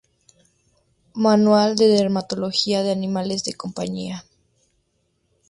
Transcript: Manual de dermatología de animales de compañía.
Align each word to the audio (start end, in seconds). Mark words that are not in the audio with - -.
Manual 1.13 1.75
de 1.75 1.87
dermatología 1.87 2.81
de 2.81 2.89
animales 2.91 3.43
de 3.43 3.53
compañía. 3.53 4.25